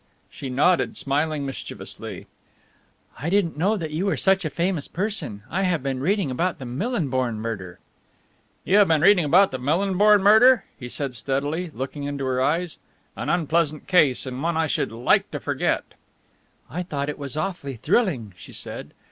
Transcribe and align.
She 0.31 0.49
nodded, 0.49 0.97
smiling 0.97 1.45
mischievously. 1.45 2.25
"I 3.19 3.29
didn't 3.29 3.55
know 3.55 3.77
that 3.77 3.91
you 3.91 4.07
were 4.07 4.17
such 4.17 4.43
a 4.43 4.49
famous 4.49 4.87
person 4.87 5.43
I 5.47 5.61
have 5.61 5.83
been 5.83 5.99
reading 5.99 6.31
about 6.31 6.57
the 6.57 6.65
Millinborn 6.65 7.35
murder." 7.35 7.77
"You 8.63 8.77
have 8.77 8.87
been 8.87 9.01
reading 9.01 9.25
about 9.25 9.51
the 9.51 9.59
Millinborn 9.59 10.23
murder?" 10.23 10.65
he 10.75 10.89
said 10.89 11.13
steadily, 11.13 11.69
looking 11.71 12.05
into 12.05 12.25
her 12.25 12.41
eyes. 12.41 12.79
"An 13.15 13.29
unpleasant 13.29 13.85
case 13.85 14.25
and 14.25 14.41
one 14.41 14.57
I 14.57 14.65
should 14.65 14.91
like 14.91 15.29
to 15.29 15.39
forget." 15.39 15.83
"I 16.67 16.81
thought 16.81 17.07
it 17.07 17.19
was 17.19 17.37
awfully 17.37 17.75
thrilling," 17.75 18.33
she 18.35 18.53
said. 18.53 18.95